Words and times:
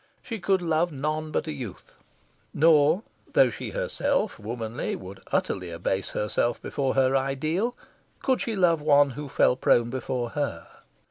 She 0.23 0.39
could 0.39 0.63
love 0.63 0.91
none 0.91 1.29
but 1.29 1.45
a 1.45 1.51
youth. 1.51 1.95
Nor 2.55 3.03
though 3.33 3.51
she 3.51 3.69
herself, 3.69 4.39
womanly, 4.39 4.95
would 4.95 5.19
utterly 5.31 5.69
abase 5.69 6.09
herself 6.09 6.59
before 6.59 6.95
her 6.95 7.15
ideal 7.15 7.77
could 8.23 8.41
she 8.41 8.55
love 8.55 8.81
one 8.81 9.11
who 9.11 9.29
fell 9.29 9.55
prone 9.55 9.91
before 9.91 10.31
her. 10.31 10.65